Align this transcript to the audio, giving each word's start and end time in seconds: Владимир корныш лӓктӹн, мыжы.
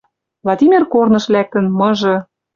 Владимир 0.43 0.83
корныш 0.93 1.25
лӓктӹн, 1.33 1.65
мыжы. 1.79 2.15